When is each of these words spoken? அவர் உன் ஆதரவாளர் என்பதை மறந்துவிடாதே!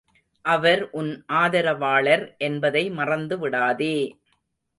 அவர் 0.45 0.89
உன் 0.91 1.11
ஆதரவாளர் 1.33 2.35
என்பதை 2.39 2.91
மறந்துவிடாதே! 2.91 3.95